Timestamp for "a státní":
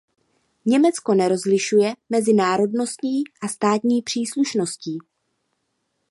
3.41-4.01